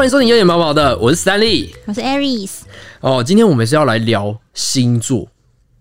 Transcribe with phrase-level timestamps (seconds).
[0.00, 1.68] 欢迎收听有点毛毛的，我是 Stanley。
[1.84, 2.60] 我是 Aries，
[3.02, 5.28] 哦，今天我们是要来聊星座。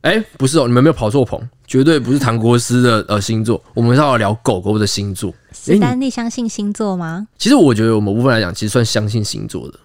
[0.01, 5.33] 哎，不是哦，你们没有跑错棚，绝对不是唐国师的呃星座，我们是要聊狗狗的星座。
[5.53, 7.29] 史丹利相信星座吗？
[7.37, 9.79] 其实我觉得我们部分来讲，其实算相信星座的，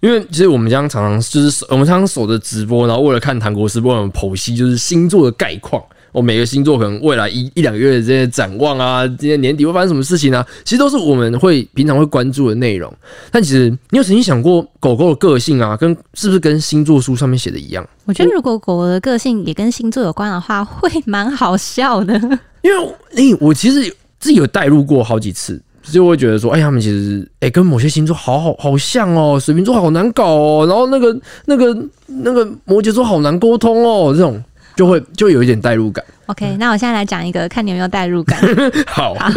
[0.00, 5.84] 因为其实我们这样常常就是我们常常守着直播，然后为了看唐国师帮我们剖析就是星座的概况。
[6.14, 10.46] 我每个星座可能未来一一两个月的这些展望啊，今年年底会发生什么事情啊？
[10.64, 12.90] 其实都是我们会平常会关注的内容。
[13.32, 17.84] 但其实你有曾经想过，狗狗的个性啊，跟是不是跟星座书上面写的一样？
[18.04, 22.14] 我觉得如果狗狗的个性也跟星座有关的话，会蛮好笑的。
[22.62, 31.76] 因为诶、我其实自己有带入过好几次，就会觉得说，哎、他们其实哎、跟某些星座好好好像哦，水瓶座好难搞哦，然后那个那个
[32.06, 34.42] 那个摩羯座好难沟通哦，这种
[34.76, 36.04] 就会就有一点代入感。
[36.26, 38.40] OK，那我现在来讲一个，看你有没有代入感。
[38.86, 39.30] 好，好，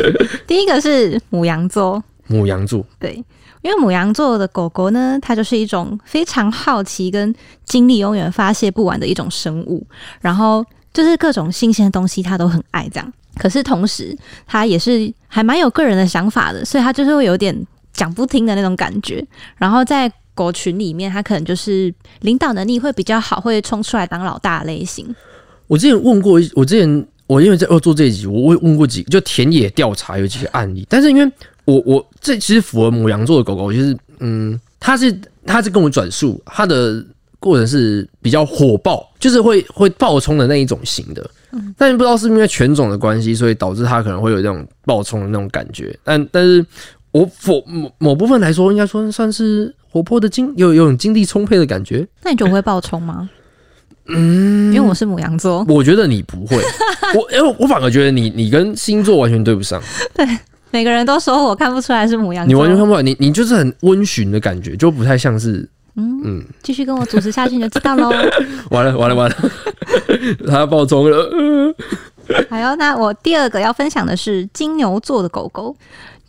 [0.46, 3.14] 第一个是母羊座，母羊座，对，
[3.62, 7.34] 因为母羊座的狗狗呢，它就是一种非常好奇跟
[7.66, 9.86] 精力永远发泄不完的一种生物，
[10.22, 13.14] 然后就是各种新鲜的东西它都很爱这样。
[13.38, 14.18] 可是同时，
[14.48, 17.56] 它也是还蛮有个人的想法的，所以它就是会有点
[17.92, 19.24] 讲不听的那种感觉。
[19.58, 25.14] 然后在狗群里面，它可能就是领导能力会比较好，会冲出来当老大的类型。
[25.68, 31.32] 我之前问过，我之前我因为在要做这一集，我我问过几就田野调查有几个案例，但是因为
[31.66, 35.14] 我我这其实符合母羊座的狗狗，就是嗯，它是
[35.46, 37.06] 它是跟我转述它的
[37.40, 41.30] 过程是比较火爆，就是会会爆冲的那一种型的，
[41.78, 46.66] 但不知道是不是因为犬种的关系，所以导致它可能会有这种爆冲的那种感觉，但但是
[47.12, 53.30] 我否某某部分来说，应该说算是活泼的精有有种精力充沛的感觉，那你觉得会爆冲吗？
[54.10, 56.58] 嗯，因为我是母羊座，我觉得你不会，
[57.16, 59.82] 我因为我反而觉得你你跟星座完全对不上，
[60.14, 60.26] 对
[60.72, 68.12] 每个人都说我看不出来是母羊座，你完全看不出来，你你就是很温驯的感觉，就不太像是嗯，继续跟我主持下去你就知道喽。
[68.72, 69.36] 完了完了完了，
[70.48, 71.76] 他要爆冲了，呃
[72.50, 75.76] 好哟，那我第二个要分享的是金牛座的狗狗，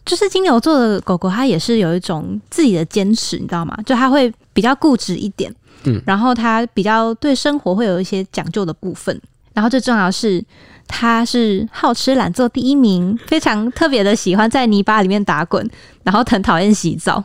[0.06, 3.76] 就是金牛座的狗狗，它也是有一种自己的坚持，你知道吗？
[3.84, 5.53] 就它会比较固执一点，
[5.84, 9.21] 嗯然后它比较对生活会有一些讲究的部分，
[9.55, 10.44] 然后最重要是。
[10.91, 15.62] 他是好吃懒做第一名， 非常特别的喜欢在泥巴里面打滚，
[16.03, 17.22] 然后很讨厌洗澡。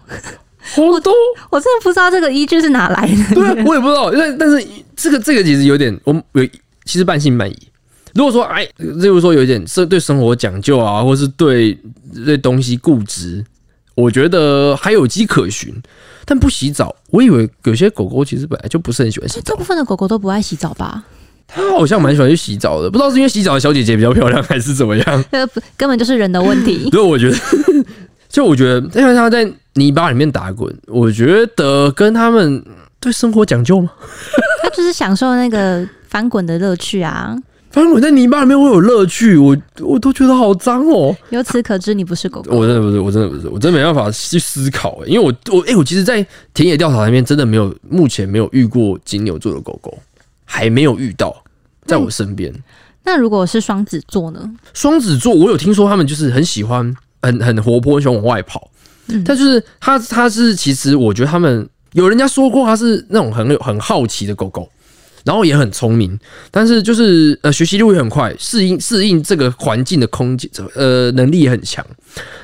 [0.60, 1.14] 好多，
[1.50, 3.36] 我真的不知道这个依据是哪来的。
[3.36, 6.46] 对啊，我也不知道，但但是这个这个其实有点，我有
[6.84, 7.58] 其实半信半疑。
[8.14, 11.74] 如果说哎，例如说有一点是对生活讲究啊，或是对
[12.26, 13.46] 对东西固执，
[13.96, 15.74] 我觉得还有迹可循。
[16.26, 21.04] 但不洗澡，我以为有些狗狗其实本来就不是很喜欢洗澡大部，分的狗狗都不爱洗澡吧？
[21.46, 25.26] 它好像蛮喜欢去洗澡的，不知道是因为洗澡的小姐姐比较漂亮，还是怎么样。
[25.32, 25.46] 呃
[25.76, 26.90] 根本就是人的问题。
[26.96, 27.38] 所以我觉得，
[28.30, 32.64] 就我觉得，因为它在泥巴里面打滚，我觉得跟他们
[33.02, 33.92] 对生活讲究吗？
[34.64, 37.36] 它就是享受那个翻滚的乐趣啊！
[37.74, 41.14] 反正我在泥巴里面会有乐趣，我我都觉得好脏哦。
[41.32, 42.56] 由此可知，你不是狗狗。
[42.56, 46.24] 我真的不是，我真的不是，我真的没办法去思考、欸，因为我我哎、我其实，在
[46.54, 49.98] 田野调查里面真的没有，目前没有遇过金牛座的狗狗，
[50.46, 51.36] 还没有遇到，
[51.88, 52.54] 在我身边。
[53.04, 54.48] 那如果是双子座呢？
[54.76, 58.70] 双子座，我有听说他们就是很喜欢，很很活泼，喜欢往外跑。
[59.08, 64.70] 嗯但就是他他是其实我觉得他们有人家说过他是那种很有很好奇的狗狗，
[65.24, 66.20] 然后也很聪明，
[66.52, 71.86] 但是就是呃学习力也很快，适应适应这个环境的空间呃能力也很强。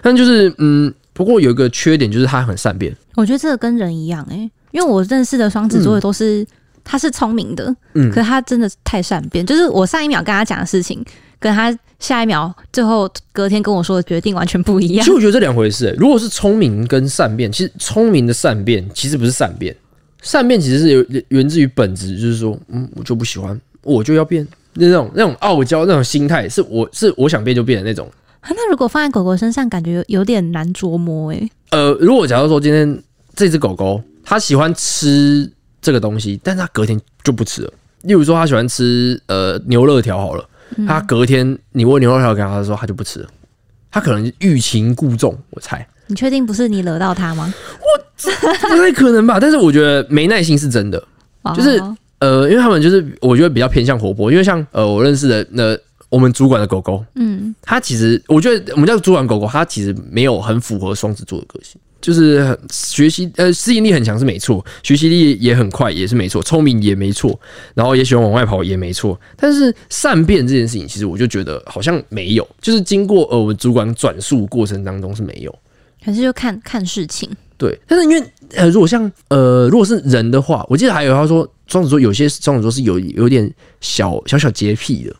[0.02, 2.96] 但就是嗯，不过有一个缺点就是他很善变。
[3.16, 6.46] 我觉得这个跟人一样诶、因为我认识的双子座的都是，
[6.84, 11.04] 他是聪明的，嗯可是他真的太善变，就是我上一秒跟他讲的事情，
[11.38, 15.14] 跟他下一秒最后隔天跟我说的决定完全不一样其实。
[15.14, 15.96] 我觉得这两回事、欸。
[15.98, 19.76] 如果是聪明跟善变，其实聪明的善变其实不是善变，
[20.22, 28.10] 善变其实是有源自于本质，就是说，嗯，我就不喜欢，我就要变，那种那种傲娇那种心态，是我是我想变就变的那种。
[28.42, 33.02] 啊那如果放在狗狗身上，感觉有有点难琢磨诶、呃，如果假如说今天
[33.36, 35.50] 这只狗狗它喜欢吃
[35.82, 37.74] 这个东西，但是它隔天就不吃了。
[38.04, 40.50] 例如说，它喜欢吃呃牛肉条好了，
[40.88, 43.28] 它隔天你喂牛肉条给它的时候，它就不吃了。
[43.92, 45.86] 它可能欲擒故纵，我猜。
[46.10, 47.54] 你确定不是你惹到他吗？
[48.26, 49.40] 我不太可能吧？
[49.40, 51.02] 但是我觉得没耐心是真的。
[51.56, 55.78] 就是哦呃，因为他们就是我觉得比较偏向活泼，因为像呃我认识的那
[56.10, 67.40] 我们主管的狗狗，嗯，它其实我觉得我们叫主管狗狗，它其实没有很符合双子座的个性，就是很学习呃适应力很强是没错，学习力也很快也是没错，聪明也没错，
[67.74, 75.56] 然后也喜欢往外跑也没错，但是善变这件事情，其实我就觉得好像没有，就是经过呃我们主管转述过程当中是没有。
[76.04, 77.30] 可是就看看事情。
[77.58, 78.24] 对，但是因为
[78.56, 83.52] 呃，如果像呃，如果是人的话，我记得还有他说双子座有些双子座是有有点
[83.82, 85.16] 小小小洁癖的，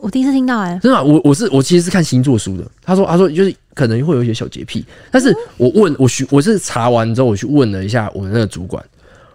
[0.00, 2.64] 我第一次听到哎、真的啊、我我是我其实是看星座书的。
[2.82, 8.84] 他说他说就是可能会有一些小洁癖，但是我问我去我是查完之后我去问了一下我们那个主管，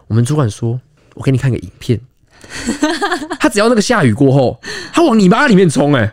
[0.08, 0.78] 我们主管说，
[1.14, 2.00] 我给你看个影片。
[3.40, 4.60] 他只要那个下雨过后，
[4.92, 6.12] 他往泥巴里面冲、哎，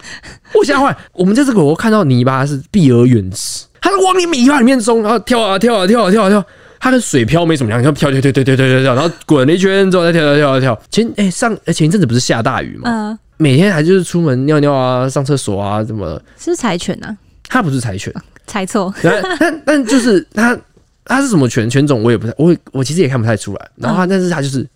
[0.55, 0.97] 我吓坏。
[1.13, 6.45] 我们这只狗狗看到泥巴是避而远之，它是往你泥巴里面冲，然后跳啊跳啊跳啊跳啊跳，
[6.79, 10.83] 它跟水漂没什么两样，跳跳跳跳跳跳跳跳，然后滚了一圈之后再跳跳跳跳跳。
[10.91, 13.19] 前哎、上哎前一阵子不是下大雨吗？
[13.37, 16.23] 每天还就是出门尿尿啊、上厕所啊，怎么的？
[16.39, 17.17] 是柴犬啊？
[17.49, 18.13] 它不是柴犬，
[18.47, 20.57] 猜错，但但但就是它
[21.05, 23.69] 它是什么犬犬种我也不太，我我其实也看不太出来。
[23.77, 24.67] 然后它、但是它就是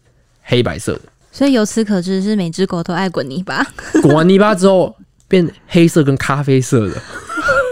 [0.43, 1.01] 黑白色的，
[1.31, 3.65] 所以由此可知是每只狗都爱滚泥巴，
[4.03, 4.97] 滚完泥巴之后
[5.29, 6.95] 变黑色跟咖啡色的。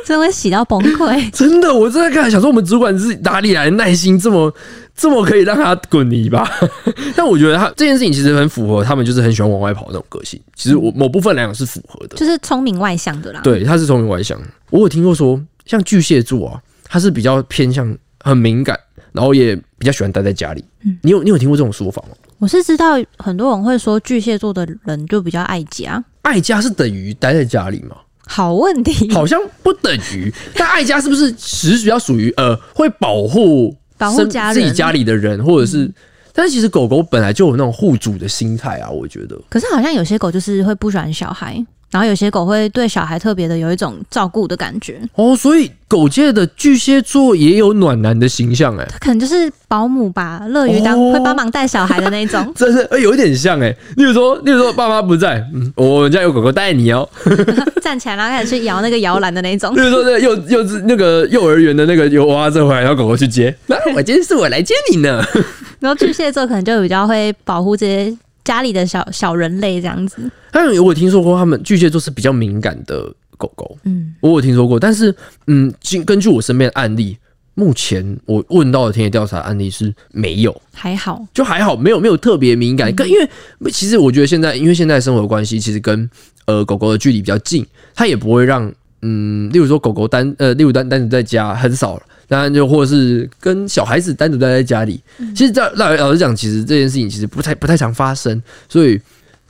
[0.07, 1.31] 真的会洗到崩溃。
[1.33, 4.53] 真的，我真的看想说，我们主管是哪里来的耐心，这么
[4.95, 6.49] 这么可以让他滚泥巴？
[7.17, 10.41] 但我觉得他这件事情其实很符合他们就是很喜欢往外跑的那种个性。
[10.55, 12.17] 其实我某部分来讲是符合的。
[12.17, 14.39] 就是聪明外向的啦。，对，他是聪明外向。
[14.71, 18.79] 我有听过说，像巨蟹座啊，他是比较偏向很敏感，
[19.13, 20.65] 然后也比较喜欢待在家里。
[20.85, 22.17] 嗯你有你有听过这种说法吗？
[22.39, 26.03] 我是知道很多人会说巨蟹座的人就比较爱家。
[26.23, 27.97] 爱家是等于待在家里吗？
[28.27, 30.33] 好问题，好像不等于。
[30.55, 35.91] 但爱家是不是其实比较属于呃会保护保护家自己家里的人，或者是？
[36.35, 39.39] 但是其实狗狗本来就有那种护主的心态啊，我觉得。
[39.51, 45.01] 可是好像有些狗就是会不喜欢小孩，然后有些狗会对小孩特别的有一种照顾的感觉。
[45.15, 51.13] 哦，所以狗界的巨蟹座也有暖男的形象哎、它可能就是保姆吧，乐于当、哦。
[51.13, 57.07] 会帮忙带小孩的那种 真的、呃有一点像哎、例如说，例如说爸妈不在，嗯，我们家有狗狗带你哦。
[57.83, 59.81] 站起来然后开始去摇那个摇篮的那种例。
[59.81, 65.23] 如说那个幼幼稚那个幼儿园的那个有娃娃车回来，然后狗狗去接，那我今天是我来接你呢。
[65.81, 70.31] 然后巨蟹座可能就比较会保护这些家里的小小人类这样子。
[70.51, 74.79] 但是我有听说过，他们巨蟹座是比较敏感的狗狗，嗯，我有听说过。
[74.79, 75.15] 但是，
[75.47, 77.17] 嗯，根根据我身边的案例，
[77.55, 81.25] 目前我问到的田野调查案例是没有，还好。
[81.35, 82.95] 就还好，没有没有特别敏感。
[82.95, 86.09] 跟因为其实我觉得现在，因为现在生活关系，其实跟
[86.47, 88.73] 呃狗狗的距离比较近，它也不会让
[89.03, 92.03] 嗯，例如说狗狗单呃，例如单单独在家很少了。
[92.29, 95.03] 当然，就或者是跟小孩子单独待在家里，
[95.37, 98.99] 其实这老老实讲，其实这件事情其实不太不太常发生，所以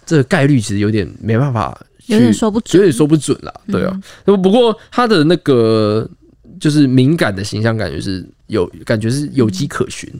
[0.04, 3.54] 这个概率其实有点没办法，有点说不准有点说不准啦。
[3.68, 6.08] 对啊，那不过他的那个
[6.58, 10.10] 就是敏感的形象，感觉是有感觉是有迹可循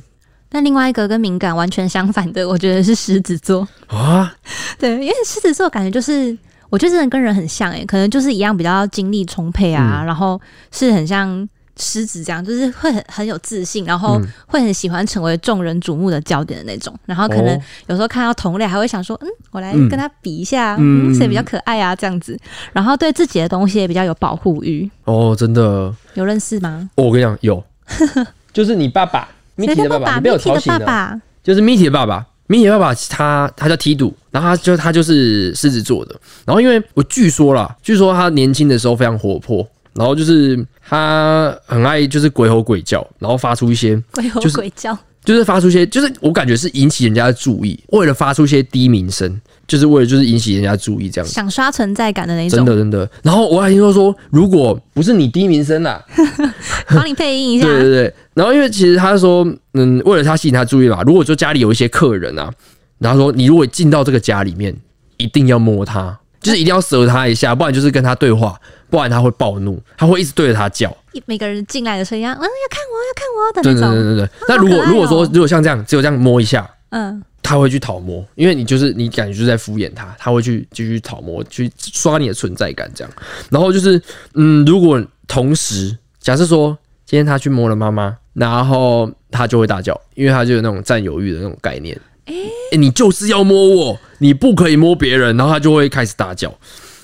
[0.49, 3.67] 但另外一个跟敏感完全相反的，我觉得是狮子座。
[3.87, 4.33] 啊。
[4.79, 6.37] 对，因为狮子座感觉就是，
[6.73, 10.41] 我觉得真的跟人很像诶、欸可能就是一样比较精力充沛啊，然后
[10.71, 11.47] 是很像
[11.77, 14.27] 狮子这样，就是会很很有自信，然后嗯。
[14.47, 16.95] 会很喜欢成为众人瞩目的焦点的那种。
[17.05, 17.63] 然后可能哦。
[17.89, 19.87] 有时候看到同类，还会想说，嗯，我来嗯。
[19.91, 22.39] 跟他比一下，嗯嗯，谁比较可爱啊，这样子。
[22.73, 26.89] 然后对自己的东西也比较有保护欲，哦，真的，有认识吗？
[26.97, 27.63] 哦我跟你讲，有，
[28.55, 32.27] 就是你爸爸，米谁体的爸爸，你被我？Miki 的吵醒了，爸爸，就是米体的爸爸。
[32.53, 36.15] 米体的爸爸他他叫梯度，然后他就他就是狮子座的。
[36.45, 49.41] 然后因为我据说啦，据说他年轻的时候非常活泼，然后就是他很爱就是鬼吼鬼叫，然后发出一些鬼吼就是鬼叫，就是发出一些，就是我感觉是引起人家的注意，为了发出一些低鸣声，
[49.73, 51.33] 就是为了就是引起人家注意这样子。
[51.33, 56.05] 想刷存在感的那种，真的真的，然后我还听说说，如果不是你低名声啦，
[56.95, 57.79] 帮你配音一下对。
[57.79, 62.53] 对对，然后因为其实他说，嗯，为了他吸引他注意嘛，如果说家里有一些客人啊，
[62.99, 64.77] 然后说你如果进到这个家里面，
[65.17, 68.61] 一定要摸他，就是一定要舌他一下，不然就是跟他对话，
[68.91, 70.95] 不然他会暴怒，他会一直对着他叫。
[71.25, 74.31] 每个人进来的时候一样，嗯，要看我，要看我的对那种，对对对对。
[74.47, 77.23] 那如果如果说如果像这样，只有这样摸一下，嗯，
[77.53, 83.13] 他会去讨摸，因为你就是你感觉就是在敷衍他，他会去继续讨摸，去刷你的存在感这样。
[83.51, 84.01] 然后就是，
[84.33, 91.95] 嗯，如果同时假设说今天他去摸了妈妈，然后他就会大叫，因为他就有那种占有欲的那种概念。
[92.25, 96.49] 诶、你就是要摸我，你不可以摸别人，然后他就会开始大叫。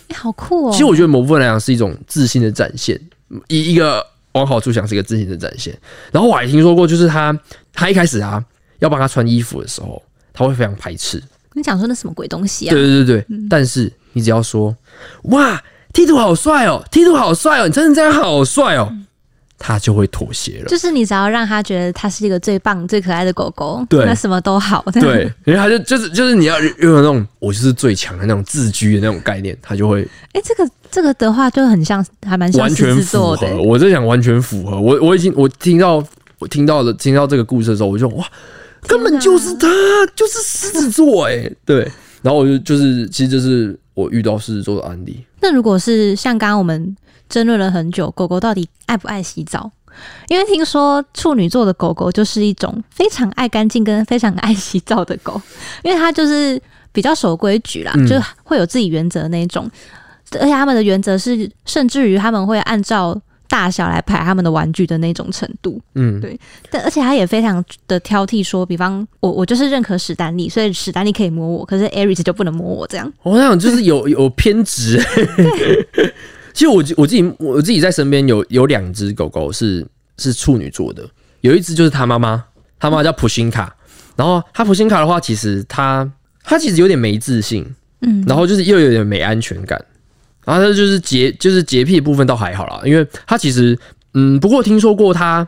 [0.09, 0.73] 哎，好酷哦！
[0.73, 2.99] 其实我觉得某部分来讲是一种自信的展现，
[3.49, 4.02] 一一个
[4.33, 5.76] 往好处想是一个自信的展现。
[6.11, 7.38] 然后我还听说过，就是他
[7.75, 8.43] 他一开始啊
[8.78, 11.23] 要帮他穿衣服的时候，他会非常排斥。
[11.54, 12.73] 你想说那什么鬼东西啊？
[12.73, 14.75] 对对对对，但是你只要说
[15.25, 15.61] 哇
[15.92, 18.92] ，T 图好帅哦，T 图好帅哦，你真的这样好帅哦，
[19.58, 20.66] 他就会妥协了。
[20.66, 24.85] 就是你只要让他觉得他是一个最棒、最可爱的狗狗，对那什么都好。
[24.92, 33.47] 对，因为他就就是就是你要有那种我就是最强的那种自居的那种概念，他就会哎，这个这个的话就很像，还蛮完全符合。。
[33.56, 34.80] 我在想完全符合。
[34.80, 36.04] 我我已经我听到
[36.38, 38.25] 我听到了听到这个故事的时候，我就哇，
[38.87, 39.68] 根本就是他，
[40.14, 41.90] 就是狮子座哎，对。
[42.23, 45.25] 然后我就就是，其实这是我遇到狮子座的案例。
[45.40, 46.97] 那如果是像刚刚我们
[47.28, 49.70] 争论了很久，狗狗到底爱不爱洗澡？
[50.28, 55.40] 因为听说处女座的狗狗就是一种非常爱干净跟非常爱洗澡的狗，
[55.82, 56.61] 因为它就是
[56.92, 59.68] 比较守规矩啦，嗯就会有自己原则的那一种，
[60.38, 65.81] 而且他们的原则是，甚至于他们会按照大小来排他们的玩具的那种程度。
[65.95, 66.38] 嗯，对
[66.71, 73.12] 但而且他也非常的挑剔说，比方我我就是认可史丹利，所以史丹利可以摸我，可是 Aries 就不能摸我这样。
[73.23, 75.02] 我想就是有有偏执。
[76.52, 79.87] 其实我我自己我自己在身边有有两只狗狗是
[80.17, 81.09] 是处女座的，
[81.40, 82.45] 有一只就是他妈妈，
[82.81, 83.75] 他妈妈叫普辛卡，
[84.17, 86.11] 然后他普辛卡的话，其实他
[86.43, 87.64] 他其实有点没自信，
[88.00, 89.81] 嗯，然后就是又有点没安全感，
[90.49, 93.78] 然后他就是洁就是洁癖的部分倒还好啦，因为他其实
[94.14, 95.47] 嗯，不过听说过他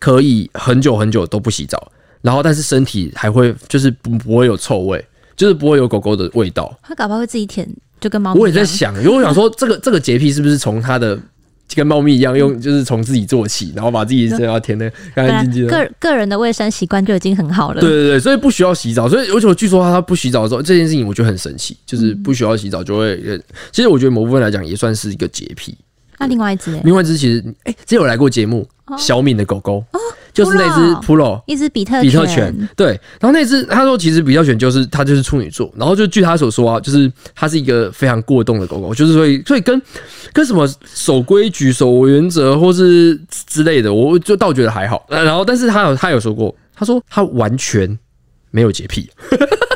[0.00, 5.06] 可以很久很久都不洗澡，然后但是身体还会就是不不会有臭味，
[5.36, 6.76] 就是不会有狗狗的味道。
[6.82, 7.68] 他搞不好会自己舔，
[8.00, 11.16] 就跟猫咪我也在想，因为我想说这个这个洁癖是不是从他的
[11.74, 15.70] 跟猫咪一样，用就是从自己做起，然后把自己身上填的干干净净的。
[15.70, 17.80] 个个人的卫生习惯就已经很好了。
[17.80, 23.12] 对对对，所以不需要洗澡，所以而且我据说他不洗澡的时候，这件事情我觉得很神奇，就是不需要洗澡就会。
[23.26, 23.38] 呃
[23.70, 25.74] 其实我觉得某部分来讲也算是一个洁癖。
[26.18, 26.80] 那另外一只呢？
[26.84, 28.68] 另外一只其实，哎、之前有来过节目，
[28.98, 29.84] 小敏的狗狗，
[30.32, 32.88] 就是那只 Pro 一只比特比特犬，对。
[33.20, 39.80] 然后那只他说，其实比特犬就是它就是处女座，然后就据他所说啊，就是它是一个非常过动的狗狗，就是所以所以跟
[40.32, 45.04] 跟什么守规矩、守原则或是之类的，我就倒觉得还好。
[45.08, 47.98] 呃然后，但是他有他有说过，他说他完全
[48.50, 49.10] 没有洁癖，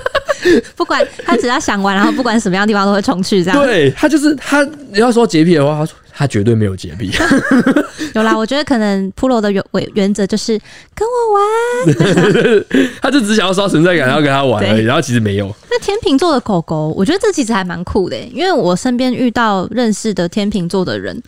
[0.76, 3.62] 不管他只要想玩，然后不管什么样的地方都会冲去这样。
[3.62, 7.12] 对他就是他你要说洁癖的话，他说他绝对没有洁癖。
[8.16, 10.58] 有啦，我觉得可能 Pro 的原原原则就是
[10.94, 12.64] 跟我玩。
[13.02, 15.54] 他就只想要刷存在感，然后跟他玩而已，然后其实没有。
[15.70, 21.22] 那天秤座的狗狗，我觉得这其实还蛮酷的，因为我身边遇到认识的天秤座的人，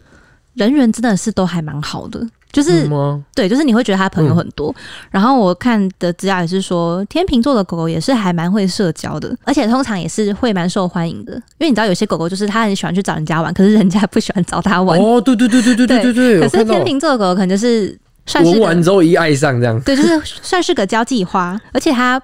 [0.54, 3.22] 人缘真的是都还蛮好的，就是、吗？
[3.34, 4.74] 对，就是你会觉得他朋友嗯很多。
[5.10, 11.32] 然后我看的资料也是说，天秤座的狗狗也是还蛮会社交的，而且通常也是会蛮受欢迎的。
[11.34, 14.98] 因为你知道有些狗狗就是它很喜欢去找人家玩，可是人家不喜欢找它玩。
[14.98, 19.78] 哦，对对对对对对对对，可是天秤座的狗狗可能就是算是闻个完之后一爱上这样。
[19.80, 22.20] 对，就是算是个交际花，而且它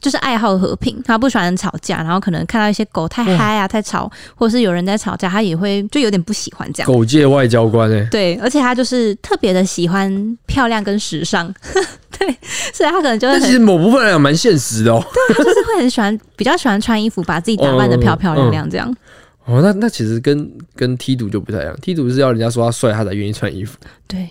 [0.00, 6.90] 就是爱好和平，他不喜欢吵架，然后可能看到一些狗太嗨啊、太吵，或者是有人在吵架，他也会就有点不喜欢这样。
[6.92, 11.52] 狗界外交官哎、对，而且他就是特别的喜欢漂亮跟时尚，
[12.18, 12.36] 对，
[12.72, 15.02] 所以他可能就会其实某部分来讲蛮现实的哦。
[15.28, 18.94] 对就是会很喜欢，比较喜欢穿衣服，把自己打扮的漂漂亮亮这样。
[19.46, 23.78] 哦，那那其实跟跟踢赌就不太一样，踢赌是要人家说他帅，他才愿意穿衣服。
[24.08, 24.28] 对，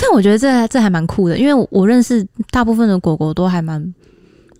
[0.00, 3.82] 但我觉得这这还蛮酷的，因为我我认识大部分的狗狗都还蛮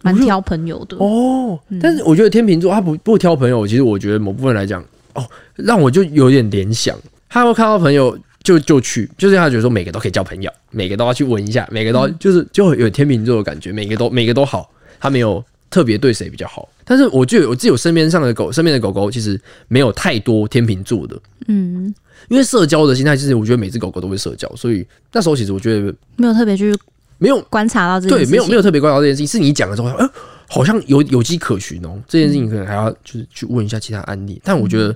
[0.05, 0.99] 蛮挑朋友的。
[0.99, 4.85] 哦，但是我觉得天秤座他不不挑朋友，其实我觉得某部分来讲，
[5.15, 5.25] 哦，
[5.57, 6.95] 让我就有点联想，
[7.31, 14.71] 他会看到朋友就就去，就是他觉得说每个都可以交朋友，每个都要去闻一下，每个都要、就是就有天秤座的感觉，每个都每个都好，
[15.01, 16.69] 他没有特别对谁比较好。
[16.85, 21.19] 但是我就有我自己有身边上的狗，身边的狗狗其实没有太多天秤座的，
[21.49, 21.95] 嗯，
[22.29, 26.77] 因为社交的心态，其实我觉得每只狗狗都会社交，所以那时候其实我觉得没有特别去
[27.25, 30.07] 没有观察到这件对事情，没有没有特别观察到这件事情，是你讲的时候，哎、
[30.47, 31.99] 好像有有迹可循哦。
[32.07, 34.95] 这件事情可能还要就是去问一下其他案例，但我觉得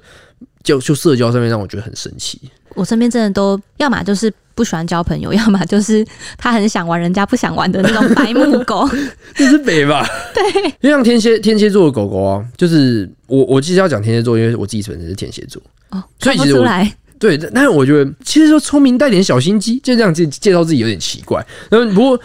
[0.63, 2.39] 就就社交上面让我觉得很神奇。
[2.75, 6.07] 我身边真的都要么就是不喜欢交朋友， 要么就是
[6.37, 8.89] 他很想玩人家不想玩的那种白目狗。
[9.35, 10.07] 这是北吧？
[10.35, 16.55] 对，就像天蝎天蝎座的狗狗啊，就是我我其实要讲天蝎座，因为我自己本身是天蝎座，哦，所以其实
[17.19, 21.45] 对，但是我觉得其实说聪明带点小心机，就这样介介绍自己有点奇怪。
[21.71, 22.21] 然后不过。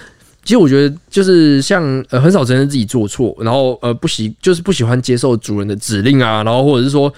[0.46, 7.10] 其实我觉得就是像呃很少承认自己做错，然后呃不喜就是不喜欢接受主人的指令啊，然后或者是说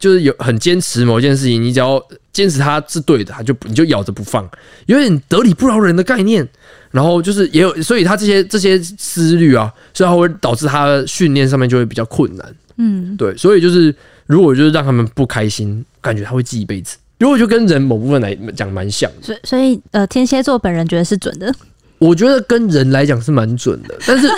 [0.00, 4.50] 就是有很坚持某一件事情，你只要坚持它是对的，他就你就咬着不放，
[4.86, 6.48] 有点得理不饶人的概念。
[6.90, 12.54] 然后就是也有，所以他这些这些思虑啊，所以它会导致他训练上面就会比较困难。
[12.78, 13.94] 嗯，对，所以就是
[14.26, 16.96] 如果就是让他们不开心，感觉他会记一辈子。
[17.22, 21.54] 如果就跟人某部分来讲蛮像的，所以所以呃，天蝎座本人觉得是准的。
[22.00, 24.28] 我觉得跟人来讲是蛮准的，但是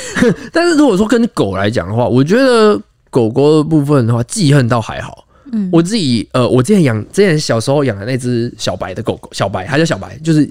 [0.52, 5.26] 但是如果说跟狗来讲的话，我觉得狗狗的部分的话，记恨倒还好。
[5.52, 5.70] 嗯。
[5.72, 10.46] 我自己呃，我之前养之前小时候养的那只小白的狗狗，小白它叫小白，就是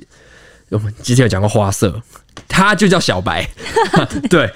[0.70, 1.94] 我们之前有讲过花色，
[2.48, 3.48] 它就叫小白。
[4.28, 4.50] 对，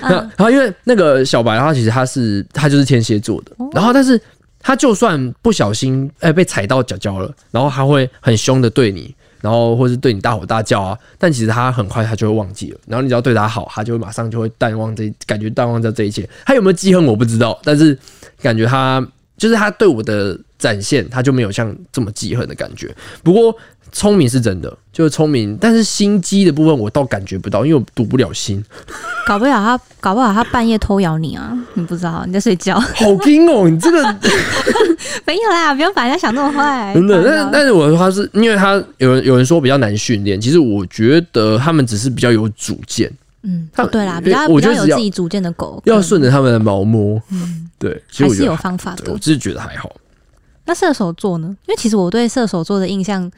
[0.00, 4.20] 那然后因为那个小白，它其实它是它就是天蝎座的，然后但是
[4.64, 9.14] 他就算不小心哎、被踩到脚脚了，然后他会很凶的对你。
[9.40, 12.80] 然后或是对你大吼大叫啊，但其实他很快他就会忘记了。
[12.86, 16.26] 然后你只要对他好，他就会马上就会淡忘这感觉淡忘掉这一切。
[16.46, 17.98] 他有没有记恨我不知道，但是
[18.40, 19.06] 感觉他
[19.36, 22.90] 就是他对我的展现，他就没有像这么记恨的感觉。
[23.22, 23.54] 不过
[23.94, 28.62] 聪明是真的，就是聪明，但是心机的部分我倒感觉不到，因为我读不了心。
[29.26, 31.56] 搞不了他，搞不好他半夜偷咬你啊！
[31.74, 32.78] 你不知道，你在睡觉。
[32.78, 33.66] 好惊哦！
[33.68, 34.02] 你这个
[35.24, 36.92] 没有啦，不用把人家想那么坏。
[36.92, 43.10] 真的，开玩笑但但是我说他是因为他有人有人说比较难训练，其实我觉得他们只是比较有主见，
[43.42, 47.22] 嗯，他哦对啦，比较比较有自己主见的狗，要顺着他们的毛摸。
[47.30, 49.18] 嗯，对，其实还是有方法的我。
[49.18, 49.90] 只是觉得还好。
[50.66, 51.46] 那射手座呢？
[51.66, 53.30] 因为其实我对射手座的印象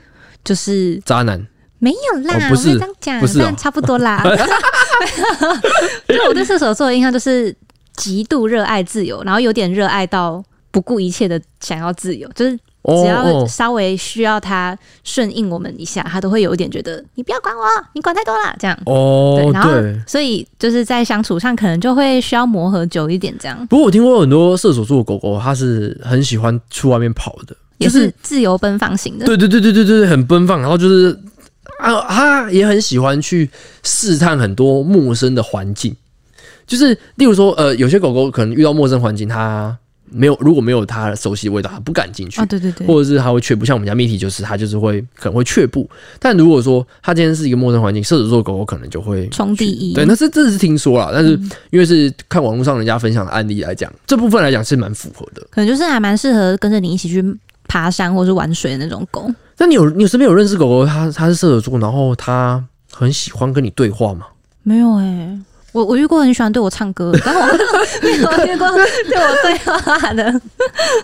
[0.47, 1.47] 就是渣男
[1.79, 4.23] 没有啦，哦不是我这样讲，不是哦但差不多啦。
[6.09, 7.55] 就我对射手座的印象就是
[7.95, 17.63] 极度热爱自由，然后有点热爱到不顾一切的想要自由，就是哦只要哦稍微需要他顺应我们一下，他都会有一点觉得你不要管我，
[17.93, 18.79] 你管太多了这样。
[18.87, 19.71] 哦对，然后。
[20.07, 29.27] 所以就是在相处上可能就会需要磨合久一点，这样不过我听过很多射手座的狗狗，它是很喜欢去外面跑的，也就是自由奔放型的。
[29.27, 31.19] 对对对对对对，很奔放，然后就是
[31.79, 33.51] 啊，他也很喜欢去
[33.83, 35.95] 试探很多陌生的环境，
[36.67, 39.77] 就是例如说，呃，有些狗狗可能遇到陌生环境，它
[40.09, 42.41] 没有如果没有它熟悉的味道，它不敢进去。
[42.41, 49.93] 啊，对对对，或者是它会却步，像我们家蜜体就是它就是会可能会却步，但如果说它今天是一个陌生环境，射手座狗狗可能就会冲第一。
[49.93, 55.45] 对，那是这是听说啦，但是嗯因为是看网络上人家分享的案例来讲，这部分来讲是蛮符合的。
[55.51, 57.23] 可能就是还蛮适合跟着你一起去
[57.67, 59.31] 爬山或是玩水的那种狗。
[59.59, 64.27] 那你有你有身边有认识狗狗，它它是射手座，然后它很喜欢跟你对话吗？
[64.63, 65.39] 没有哎、
[65.77, 67.45] 我我遇过很喜欢对我唱歌的， 但我
[68.03, 70.41] 没有遇过对我对话的。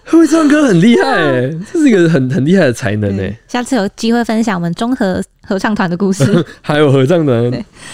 [0.06, 6.24] 会唱歌很厉害哎、这是一个很很厉害的才能哎、对下次有机会分享我们综合合唱团的故事。
[6.62, 7.44] 还有合唱团，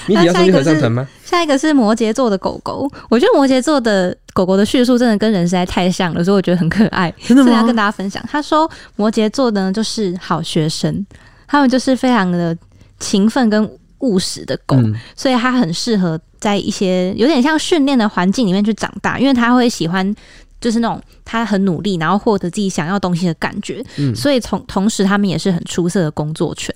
[0.06, 1.08] 你底要参加那下一个是合唱团吗？
[1.24, 7.74] 下一个是摩羯座的狗狗，我觉得摩羯座的狗狗的叙述真的跟人实在太像了，所以我觉得很可爱，真的所以要跟？
[7.74, 8.22] 大家分享。
[8.30, 11.04] 他说摩羯座呢就是好学生，
[11.46, 12.56] 他们就是非常的
[12.98, 13.68] 勤奋跟
[14.00, 20.14] 务实的狗，嗯，所以它很适合在一些有点像训练的环境里面去长大，因为它会喜欢
[20.60, 23.84] 就是那种他很努力，然后获得自己想要东西的感觉。
[23.96, 26.74] 嗯所以从同时，他们也是很出色的工作犬。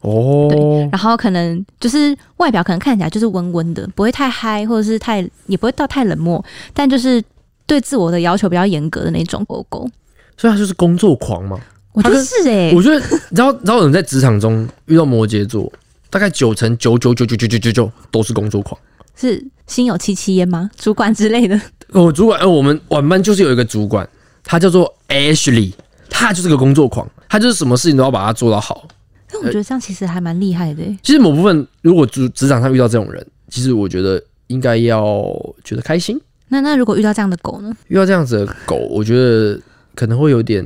[0.00, 0.50] 哦，
[0.90, 7.22] 然后可能就是外表可能看起来就是温温的，不会太嗨，或者是太也不会到太冷漠，但就是
[7.66, 9.88] 对自我的要求比较严格的那种狗狗。
[10.36, 11.56] 所以它就是工作狂嘛。
[11.92, 15.70] 我觉得是哎、我觉得，你知道，你知道有人在职场中遇到摩羯座，
[16.12, 18.78] 大概九成九九九九九九九九都是工作狂。
[19.16, 20.70] 是心有戚戚焉吗？
[20.76, 21.58] 主管之类的。
[21.88, 24.06] 哦主管，呃，我们晚班就是有一个主管，
[24.44, 25.72] 他叫做 Ashley，
[26.10, 28.86] 他就是个工作狂，他就是什么事情都要把它做到好。
[29.30, 30.98] 但我觉得这样其实还蛮厉害的、欸。
[31.02, 36.20] 其实某部分，如果职职场上遇到这种人，其实我觉得应该要觉得开心。
[36.48, 37.74] 那那如果遇到这样的狗呢？
[37.88, 39.58] 遇到这样子的狗，我觉得
[39.94, 40.62] 可能会有点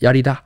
[0.00, 0.42] 压力大，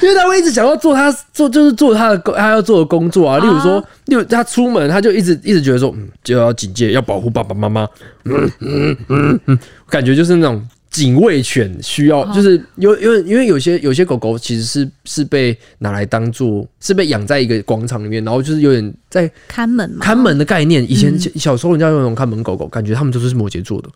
[0.00, 3.38] 因为他会一直想要做他做就是做他的工他要做的工作啊。
[3.38, 7.88] 例如说，例如他出门，他就一直一直觉得说，嗯，就要警戒，要保护爸爸妈妈，
[8.24, 10.64] 嗯嗯嗯嗯，感觉就是那种。
[10.90, 20.82] 警卫犬需要，哦就是有有因为有些有些狗狗其实是是被拿来当做是被养在一个广场里面，然后就是有点在看门嘛，看门的概念。
[20.90, 23.88] 以前嗯小时候人家有那种看门狗狗，感觉他们都是摩羯座的。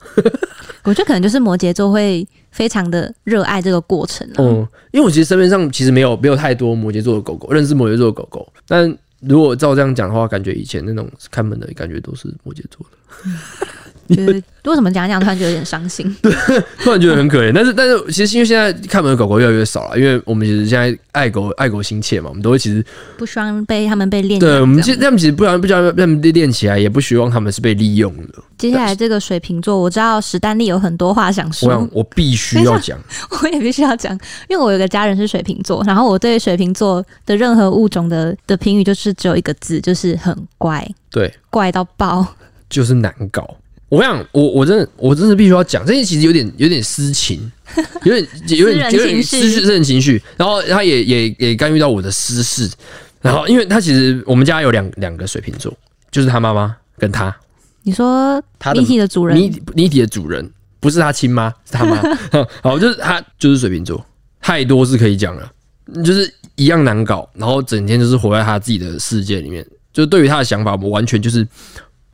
[0.85, 4.39] 我觉得可能就是摩羯座会非常的热爱这个过程、啊。
[4.39, 13.29] 嗯，因为我其实身边上其实没有没有太多摩羯座的狗狗，认识摩羯座的狗狗，但如果照这样讲的话，感觉以前那种看门的感觉都是摩羯座的，
[14.09, 16.15] 就是为什么讲讲突然觉得有点伤心？
[16.23, 16.33] 对
[16.79, 17.53] 突然觉得很可怜。
[17.53, 22.85] 但是但是其实因为现在看门的狗狗越来越少了，因为我们其实现在爱狗爱狗心切嘛，我们都会其实
[23.17, 28.43] 不希望被他们被练对我们其实他们其实不然不想让他们练起来，也不希望他们是被利用的。
[28.57, 32.97] 接下来这个水瓶座，我知道史丹利有很多话想我说想，我必须要讲，
[33.43, 34.13] 我也必须要讲，
[34.49, 42.25] 因为我有个家人是水瓶座，然后我对水瓶座的任何物种的的评语就是只有一个字，就是很怪，对，怪到爆。
[42.69, 43.57] 就是难搞。
[43.93, 47.39] 我跟你讲，我我真的我真的必须要讲，这些其实有点有点私情，
[48.05, 49.51] 有点有点有点情绪。
[49.51, 52.71] 私私人情绪，然后他也也也干预到我的私事，
[53.21, 55.71] 然后因为他其实我们家有两两个水瓶座，
[56.11, 57.37] 就是他妈妈跟他，
[57.83, 59.37] 你说他的谜题的主人？
[59.37, 60.51] 妮妮体的主人
[60.81, 62.03] 不是他亲妈，是他妈，
[62.65, 64.03] 好，就是他就是水瓶座，
[64.41, 65.53] 太多是可以讲了，
[66.03, 71.47] 就是一样难搞，然后整天就是活在他自己的世界里面，就对于他的想法，我完全就是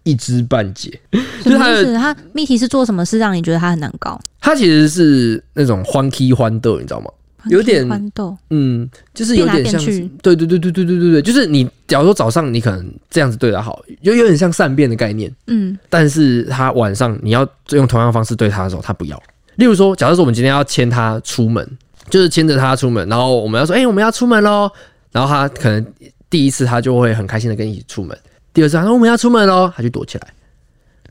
[0.05, 1.01] 一知半解。
[1.45, 2.15] 就是他？
[2.15, 4.21] 他谜题是做什么事让你觉得他很难搞？
[4.41, 7.11] 他其实是那种欢 key 欢斗，你知道吗？
[7.49, 9.81] 有点欢斗，嗯，就是有点像
[10.21, 19.23] 对对对对对对对对，就是你假如说早上你可能这样子对他好，就有点像善变的概念，嗯但是他晚上你要用同样方式对他的时候，他不要。
[19.55, 21.67] 例如说，假设说我们今天要牵他出门，
[22.11, 24.71] 就是牵着他出门，然后我们要说，哎、我们要出门喽，
[25.13, 25.85] 然后他可能
[26.29, 28.19] 第一次他就会很开心的跟你一起出门，
[28.59, 30.27] 第二次他说我们要出门喽，他就躲起来，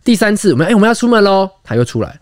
[0.03, 2.19] 第三次我们哎、我们要出门喽，他又出来，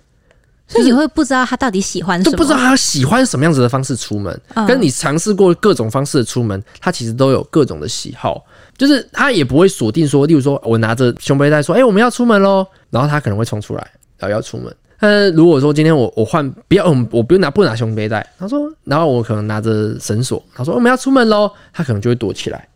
[0.67, 4.67] 所以你会不知道他到底喜欢什么，都不知道他喜欢什么样子的方式出门，嗯。
[4.67, 8.45] 跟你尝试过各种方式的出门，他其实都有各种的喜好，
[8.77, 13.81] 就是他也不会锁定说，例如说我拿着胸背带说，哎、我们要出门喽，然后他可能会冲出来，
[14.19, 14.71] 然后要出门。
[14.99, 22.67] 但是如果说今天我我换不要，嗯我不用拿不拿胸背带，他说，然后我可能拿着绳索，他说我们要出门喽，他可能就会躲起来。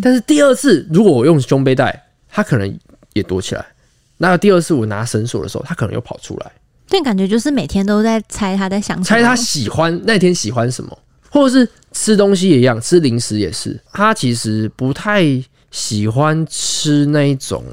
[0.00, 2.78] 但是第二次如果我用胸背带，它可能
[3.12, 3.66] 也躲起来。
[4.18, 6.52] 那第二次我拿绳索的时候，它可能又跑出来。
[6.88, 10.98] 但感觉就是每天都在猜他在想什么，猜他喜欢那天喜欢什么，
[11.30, 13.78] 或者是吃东西也一样，吃零食也是。
[13.92, 15.24] 他其实不太
[15.70, 17.64] 喜欢吃那一种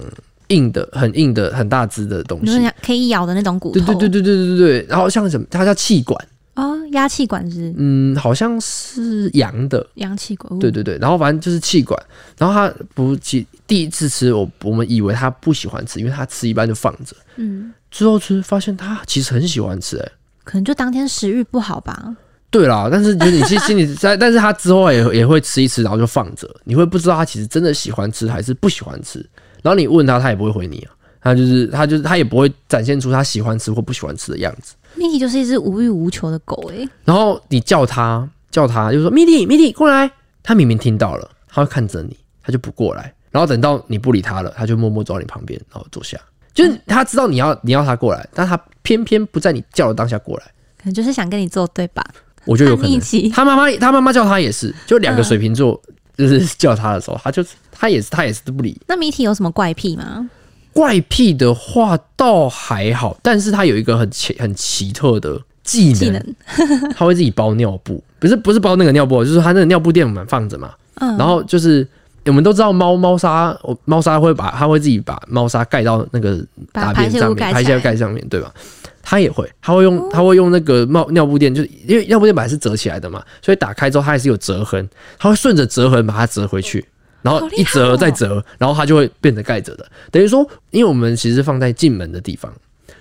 [0.48, 2.46] 硬的、很硬的、很大只的东西。
[2.46, 4.86] 你说可以咬的那种骨头，对对对对对对对。
[4.88, 6.18] 然后像什么，它叫气管，
[6.60, 9.86] 哦，压气管是嗯，好像是羊的。
[9.96, 11.98] 阳气管，对对对，然后反正就是气管，
[12.38, 20.12] 然后他不其第一次吃，我我们以为他不喜欢吃，因为他吃一般就放着，嗯，之后吃发现他其实很喜欢吃、欸，哎，
[20.44, 22.16] 可能就当天食欲不好吧，
[22.50, 29.20] 对啦，但是就是你心心里在， 但是他之后也也会吃一吃，然后就放着，你会不知道他其实真的喜欢吃还是不喜欢吃。
[29.62, 30.92] 然后你问他，他也不会回你啊，
[31.22, 34.74] 他就是他就是他也不会展现出他喜欢吃或不喜欢吃的样子。
[34.96, 40.12] 米奇就是一只无欲无求的狗诶、然后你叫它叫它，就说米蒂米蒂过来，
[40.44, 43.14] 它明明听到了，它会看着你，它就不过来。
[43.32, 46.18] 然后等到你不理它了，它就默默走到你旁边，然后坐下。
[46.54, 50.46] 就是它知道你要你要它过来，但它偏偏不在你叫的当下过来。
[50.78, 52.04] 可能就是想跟你作对吧？
[52.46, 53.00] 我觉得有可能。
[53.32, 55.80] 他妈妈，他妈妈叫他也是，就两个水瓶座，
[56.18, 58.82] 就是叫他的时候，他就他也是他也是不理。
[58.88, 60.28] 那米体有什么怪癖吗？
[60.74, 66.36] 怪癖的话倒还好，但是他有一个很奇很奇特的技能，技能，
[66.96, 71.88] 他会自己包尿布，不是不是包那个尿布，就是他那个尿布垫我们放着嘛，嗯，然后就是。
[72.26, 76.38] 我们都知道猫猫砂，猫砂会把它会自己把猫砂盖到那个
[76.72, 77.54] 大便上面，泄物盖起来。
[77.54, 78.54] 排泄物盖上面对吧？
[79.02, 86.86] 它也会，它会用它会用那个猫尿布垫，就是因为尿布垫本来是折起来的嘛，所以打开之后它还是有折痕，它会顺着折痕把它折回去，
[87.22, 89.86] 然后一折哦再折，然后它就会变成盖着的。
[90.12, 92.52] 等于说，因为我们其实放在进门的地方，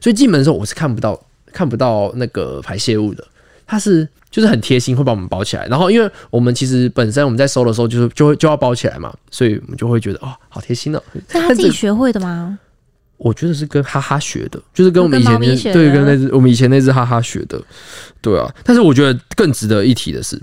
[0.00, 1.20] 所以进门的时候我是看不到
[1.52, 3.26] 看不到那个排泄物的，
[3.66, 5.66] 它是就是很贴心，会把我们包起来。
[5.66, 11.02] 然后因为我们其实本身我们在收的时候就是就会就要包起来嘛，所以我们就会觉得哦，好贴心哦。
[11.14, 12.58] 是他自己学会的吗？
[13.16, 17.60] 我觉得是跟哈哈学的，就是跟我们以前那对跟那只我们以前那只哈哈学的，
[18.20, 18.48] 对啊。
[18.62, 20.40] 但是我觉得更值得一提的是，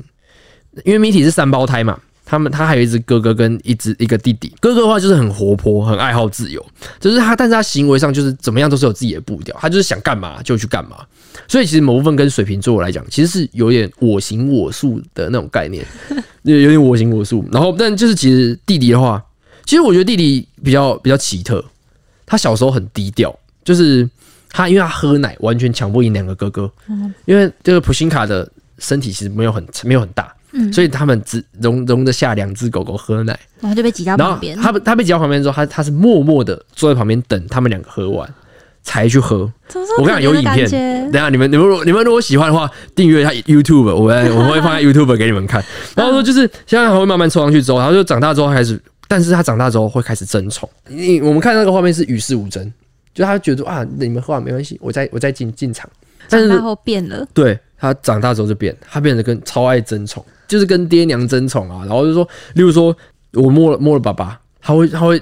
[0.83, 4.51] 因为米体是三胞胎嘛，他们他还有一只哥哥跟一只一个弟弟。
[4.59, 6.65] 哥哥的话就是很活泼，很爱好自由，
[6.99, 11.05] 就是他，但是他行为上就是怎么样都是有自己的步调，他就是想干嘛就去干嘛。
[11.47, 15.85] 所以其实某部分跟水瓶座来讲，其实是有点我行我素的那种概念，
[16.43, 17.45] 有有点我行我素。
[17.51, 19.23] 然后，但就是其实弟弟的话，
[19.65, 21.63] 其实我觉得弟弟比较比较奇特，
[22.25, 24.09] 他小时候很低调，就是
[24.49, 26.71] 他因为他喝奶完全抢不赢两个哥哥，
[27.25, 33.37] 因为这个普辛卡的身体其实没有很没有很大，嗯所以他们只容容得下两只狗狗喝奶。
[33.59, 38.31] 然后就被挤到旁边，他他被挤到旁边之后，他他是默默的坐在旁边等他们两个喝完
[38.83, 39.51] 才去喝。
[39.97, 40.69] 我跟你讲有影片，
[41.11, 45.63] 等下你们你们如果你们如果喜欢的话，订阅一下 YouTube，我会我会放在 YouTube 给你们看。
[45.95, 50.69] 然后说就是现在还会慢慢凑上去之后，然后就长大之后开始，但是他长大之后会开始争宠。
[50.87, 52.71] 你我们看那个画面是与世无争，
[53.13, 55.89] 就他觉得啊你们喝完没关系，我再我再进进场。
[56.29, 61.85] 但是长大后变了，对他长大之后就变，他变得跟超爱争宠，就是跟爹娘争宠啊。
[61.85, 62.95] 然后就说，例如说
[63.33, 65.21] 我摸了摸了爸爸，他会他会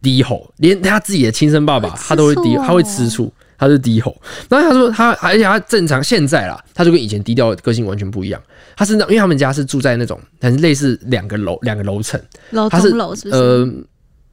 [0.00, 4.16] 低吼，连他自己的亲生爸爸他都会低，他会吃醋，他是低吼。
[4.48, 8.40] 然后他说他，而且他正常现在啦，他就跟以前低调的个性完全不一样。
[8.76, 13.36] 他是那，因为他们家是住在那种很类似两个楼两个楼层，楼他是中楼是不是？
[13.36, 13.68] 呃。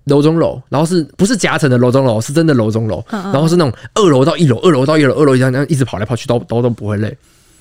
[0.06, 2.22] 楼中楼，然后是不是夹层的楼中楼？
[2.22, 7.18] 是真的楼中楼，嗯嗯然后是那种二楼到一楼，二楼到一楼，二楼这样这样一直跑来跑去，都都都不会累，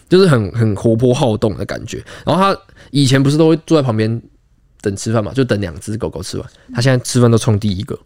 [0.09, 2.03] 就是很很活泼好动的感觉。
[2.25, 4.23] 然后他以前不是都会坐在旁边
[4.81, 7.99] 等吃饭嘛，就等两只狗狗吃完，他现在吃饭都冲第一个，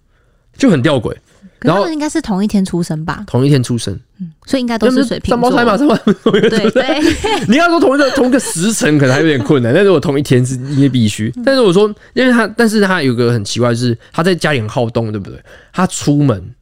[0.56, 1.14] 就很吊诡。
[1.60, 5.50] 然后应该是同一天出生吧，同一天出生，嗯所以应该都是水瓶座。
[5.50, 6.40] 三胞胎嘛，三胞胎。
[6.48, 7.00] 对对，
[7.48, 11.34] 你要说同一个同一个时辰可能还有点困难，但是我同一天是因为必须。
[11.44, 15.42] 但是我说，因为他，但是他有个很奇怪，就是他在家里很好动，对不对？
[15.72, 16.54] 他出门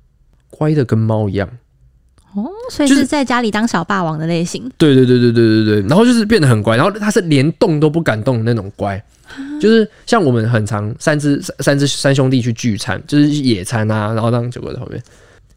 [0.48, 1.46] 乖的跟猫一样，
[2.36, 4.70] 哦，所以是是在家里当小霸王的类型。
[4.76, 9.02] 对对对对对对对，然后就是变得很乖，然后它是连动都不敢动的那种乖，
[9.58, 15.02] 就是像我们很常三只三三只三兄弟去聚餐，就是野餐啊，然后当九个在旁边，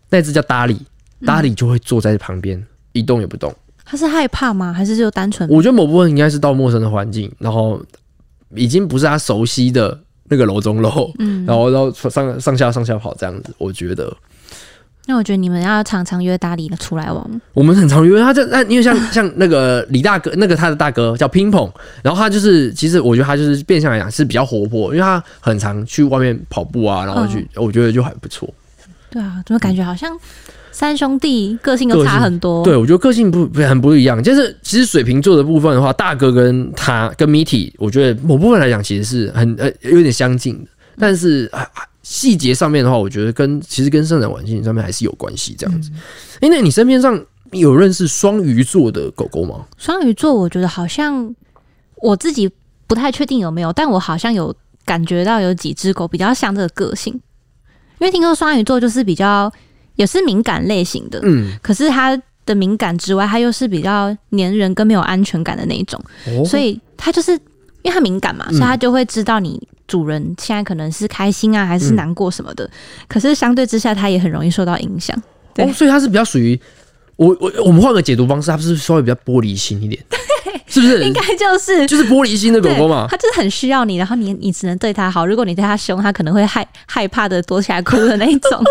[0.10, 0.80] 那只叫达里，
[1.26, 3.54] 达里就会坐在旁边一动也不动。
[3.84, 4.72] 他是害怕吗？
[4.72, 5.50] 还是就单纯？
[5.50, 7.82] 我觉得某部分应该是到陌生的环境，然后
[8.56, 14.16] 已经不是他熟悉的那个楼中楼，嗯，然后然后上上下上下跑这样子，我觉得。
[15.10, 17.42] 那我觉得你们要常常约达里出来玩。
[17.56, 21.68] 我们很常约他这，那因为像 像那个李大哥，那个他的大哥叫乒乓，
[22.04, 28.48] 然后他就是，其实我觉得他就是变相来讲是比较活泼，因为他很常去外面跑步啊，然后去，我觉得就还不错。
[29.10, 30.16] 对啊，怎么感觉好像
[30.72, 32.64] 三兄弟个性都差很多？
[32.64, 34.22] 对，我觉得个性不不很不一样。
[34.22, 40.70] 就是其实水瓶座的部分的话，大哥跟他跟 Mitty，我觉得某部分来讲其实是很呃有点相近的，
[41.00, 41.52] 但是
[42.12, 45.56] 细节上面的话，我觉得跟其实跟生产环境上面还是有关系。
[45.56, 45.92] 这样子，
[46.42, 49.64] 哎、那你身边上有认识双鱼座的狗狗吗？
[49.78, 51.36] 双鱼座，我觉得好像
[51.98, 52.50] 我自己
[52.88, 54.52] 不太确定有没有，但我好像有
[54.86, 57.14] 感觉到有几只狗比较像这个个性，
[58.00, 59.54] 因为听说双鱼座就是比较
[59.94, 66.44] 也是敏感类型的，嗯，可是它的敏感之外，它又是比较粘人跟没有安全感的那一种，哦。
[66.44, 67.40] 所以它就是
[67.82, 72.70] 因为它敏感嘛，嗯所以它就会知道你主人现在可能是开心啊还是嗯难过什么的，
[73.08, 75.16] 可是相对之下，它也很容易受到影响。
[75.54, 76.60] 对哦，所以它是比较属于
[77.16, 80.02] 我我我们换个解读方式，它是不是稍微比较玻璃心一点？
[80.68, 81.04] 是不是？
[81.04, 83.08] 应该就是就是玻璃心的狗狗嘛。
[83.10, 85.26] 它就是很需要你，然后你你只能对它好。
[85.26, 88.64] 如果你对它凶，它可能会害害怕的躲起来哭的那一种。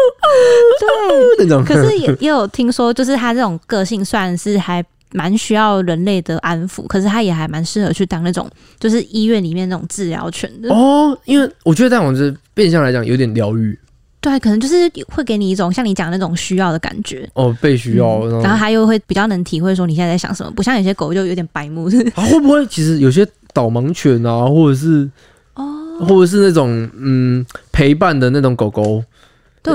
[0.81, 10.73] 对， 那种，可是也也有听说，就是它这种个性算是还蛮需要人类的安抚，可是它也还蛮适合去当那种就是医院里面那种治疗犬的。
[10.75, 13.79] 哦，因为我觉得这样子变相来讲有点疗愈
[14.21, 14.75] 对，可能就是
[15.09, 17.29] 会给你一种像你讲那种需要的感觉。
[17.35, 18.19] 哦，被需要。
[18.23, 21.85] 嗯然后然后它又会比较能体会说你现在在想什么，不像有些狗就有点白目。
[22.17, 25.09] 啊，会不会其实有些导盲犬啊，或者是
[25.55, 25.65] 哦，
[26.01, 29.03] 或者是那种嗯陪伴的那种狗狗，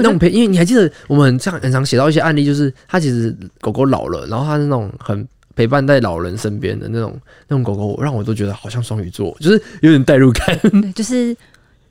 [0.01, 7.15] 那种陪，因为你还记得我们很常很常写到一些案例，就是它其实狗狗老了，然后它是那种很陪伴在老人身边的那种
[7.47, 11.35] 那种狗狗，让我都觉得好像双鱼座，就是有点代入感， 对，就是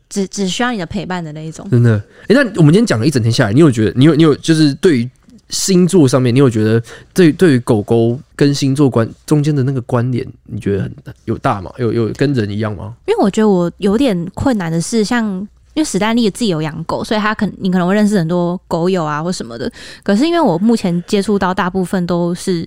[0.09, 1.67] 只只需要你的陪伴的那一种。
[1.71, 1.97] 真的。
[2.29, 5.11] 诶，那我们今天讲了一整天下来，你有觉得你有你有就是对于
[5.49, 10.93] 星座上面，你有觉得对对于狗狗跟星座关中间的那个关联，你觉得很
[11.27, 11.71] 有大吗？
[11.77, 12.95] 有有跟人一样吗？
[13.07, 19.71] 因为我觉得我有点困难的是，像因为史丹利自己有养狗，所以他可你可能会认识很多狗友啊或什么的。
[20.03, 22.67] 可是因为我目前接触到大部分都是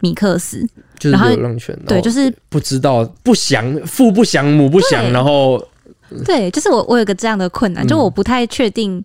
[0.00, 0.60] 米克斯，
[0.98, 5.64] 就是然后流浪犬，对，就是不知道不祥，父不祥，母不祥，然后
[6.24, 9.02] 对，就是我我有个这样的困难，嗯就我不太确定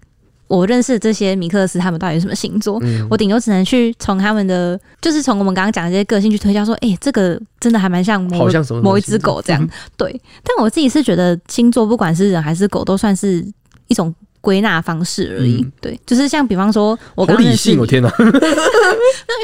[0.49, 2.77] 我认识的这些米克斯他们到底是什么星座。
[2.81, 9.69] 嗯我顶多只能去从他们的，就是从我们刚刚讲的这些个性去推敲，说，哎、这个真的还蛮像某好像什么某一只狗这样。
[9.95, 13.45] 对，但我自己是觉得星座不管是人还是狗，都算是
[13.87, 15.61] 一种归纳方式而已。
[15.61, 18.09] 嗯对，就是像比方说，我理性，我天哪！
[18.19, 18.31] 因为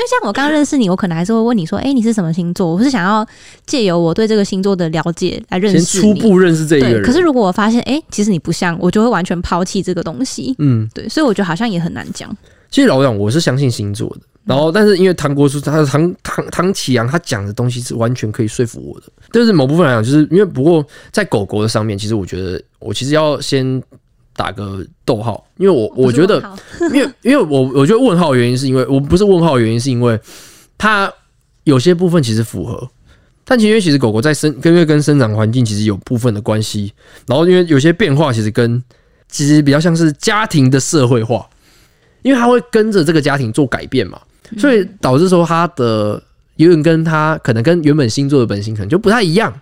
[0.09, 2.73] 像我刚认识你，我可能还是会问你说，哎、你是什么星座？
[2.73, 3.25] 我是想要
[3.65, 6.13] 借由我对这个星座的了解来认识你。
[6.13, 10.55] 初步认识这一个，人，可是如果我发现，哎、其实你不像，我就会完全抛弃这个东西。
[10.59, 12.35] 嗯，对，所以我觉得好像也很难讲。
[12.69, 14.21] 其实老实讲，我是相信星座的。
[14.43, 19.07] 然后，但是因为唐国书，他唐唐唐启阳，他讲的东西是完全可以说服我的。
[19.31, 23.81] 但是某部分来讲，就是因为不过在狗狗的上面，其实我觉得我其实要先
[24.35, 26.43] 打个逗号，因为我我觉得
[26.93, 30.19] 因为因为我我觉得问号的原因是因为我不是问号的原因是因为
[30.77, 31.11] 它
[31.63, 32.89] 有些部分其实符合，
[33.45, 36.93] 但其实因为其实狗狗在生跟因为跟生长环境其实有部分的关系，
[37.27, 38.83] 然后因为有些变化其实跟
[39.29, 41.47] 其实比较像是家庭的社会化，
[42.21, 44.19] 因为它会跟着这个家庭做改变嘛，
[44.57, 46.21] 所以导致说它的
[46.57, 49.53] 有点跟它可能跟原本星座的本性可能就不太一样，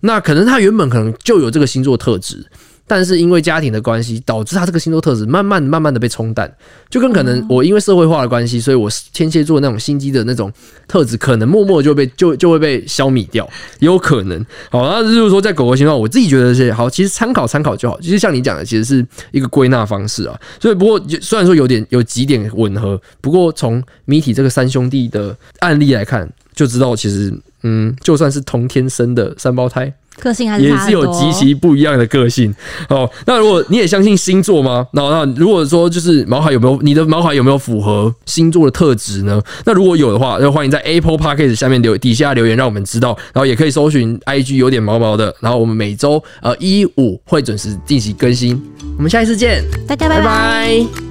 [0.00, 2.46] 那可能它原本可能就有这个星座特质。
[2.86, 6.50] 但是因为家庭的关系，导致他这个星座特质慢慢慢慢的被冲淡，
[6.88, 10.52] 就跟可能我因为社会化的关系，所以我天蝎座那种心机的那种
[10.86, 13.48] 特质，可能默默就被就就会被消弭掉，
[13.80, 14.44] 也有可能。
[14.70, 18.00] 好，那就是说在狗狗情况，我自己觉得是好，其实参考参考就好。
[18.00, 20.38] 其实像你讲的，其实是一个归纳方式啊。
[20.60, 29.92] 所以不过虽然说有点有几点吻合，不过从谜体这个三兄弟的案例来看，就知道其实嗯，就算是同天生的三胞胎。
[30.20, 32.54] 个性还是也是有极其不一样的个性
[32.88, 33.08] 哦。
[33.26, 34.86] 那如果你也相信星座吗？
[34.92, 39.40] 那那如果说就是毛孩有没有你的毛孩有没有符合星座的特质呢？
[39.64, 43.16] 那如果有的话，就欢迎在 Apple Podcast 下面留底下留言，让我们知道。
[43.32, 45.34] 然后也可以搜寻 IG 有点毛毛的。
[45.40, 48.60] 然后我们每周呃一五会准时进行更新。
[48.96, 50.24] 我们下一次见，大家拜拜。
[50.24, 51.05] 拜